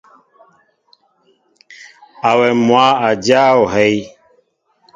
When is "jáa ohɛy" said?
3.25-3.97